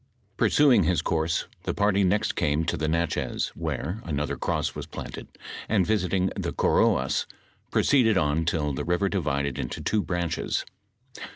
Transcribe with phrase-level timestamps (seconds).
[0.35, 5.27] Pursuing his course, the party next came to the l^atchez, where another cross was planted,
[5.69, 7.27] and visiting the Koroaa
[7.69, 10.65] proceeded on till the river divided into two branches.